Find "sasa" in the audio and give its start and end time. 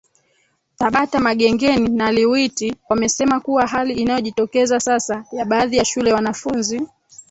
4.79-5.25